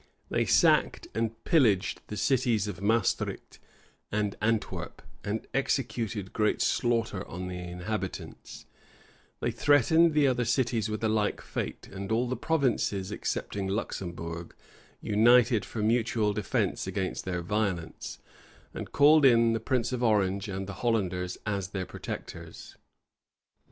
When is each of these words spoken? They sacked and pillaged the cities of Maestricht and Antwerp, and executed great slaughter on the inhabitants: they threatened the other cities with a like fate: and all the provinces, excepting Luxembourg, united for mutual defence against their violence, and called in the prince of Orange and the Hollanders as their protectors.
They 0.31 0.45
sacked 0.45 1.07
and 1.13 1.43
pillaged 1.43 2.01
the 2.07 2.17
cities 2.17 2.67
of 2.67 2.81
Maestricht 2.81 3.59
and 4.11 4.35
Antwerp, 4.41 5.03
and 5.23 5.45
executed 5.53 6.33
great 6.33 6.59
slaughter 6.59 7.23
on 7.27 7.47
the 7.47 7.59
inhabitants: 7.59 8.65
they 9.41 9.51
threatened 9.51 10.15
the 10.15 10.25
other 10.25 10.43
cities 10.43 10.89
with 10.89 11.03
a 11.03 11.07
like 11.07 11.39
fate: 11.39 11.87
and 11.91 12.11
all 12.11 12.27
the 12.27 12.35
provinces, 12.35 13.11
excepting 13.11 13.67
Luxembourg, 13.67 14.55
united 15.01 15.63
for 15.63 15.83
mutual 15.83 16.33
defence 16.33 16.87
against 16.87 17.23
their 17.23 17.43
violence, 17.43 18.17
and 18.73 18.91
called 18.91 19.23
in 19.23 19.53
the 19.53 19.59
prince 19.59 19.91
of 19.91 20.01
Orange 20.01 20.47
and 20.49 20.65
the 20.65 20.73
Hollanders 20.81 21.37
as 21.45 21.67
their 21.67 21.85
protectors. 21.85 22.75